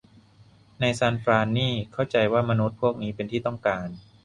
[0.79, 3.87] ในซานฟรานนี่เข้าใจว่ามนุษย์พวกนี้เป็นที่ต้องการ